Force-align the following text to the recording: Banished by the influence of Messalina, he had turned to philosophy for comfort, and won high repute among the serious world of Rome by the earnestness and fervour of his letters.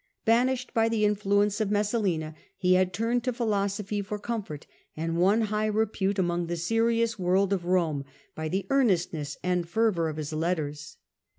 Banished 0.25 0.73
by 0.73 0.89
the 0.89 1.05
influence 1.05 1.61
of 1.61 1.69
Messalina, 1.69 2.33
he 2.57 2.73
had 2.73 2.91
turned 2.91 3.23
to 3.23 3.31
philosophy 3.31 4.01
for 4.01 4.17
comfort, 4.17 4.65
and 4.97 5.15
won 5.15 5.41
high 5.41 5.67
repute 5.67 6.17
among 6.17 6.47
the 6.47 6.57
serious 6.57 7.19
world 7.19 7.53
of 7.53 7.65
Rome 7.65 8.05
by 8.33 8.47
the 8.49 8.65
earnestness 8.71 9.37
and 9.43 9.69
fervour 9.69 10.09
of 10.09 10.17
his 10.17 10.33
letters. 10.33 10.97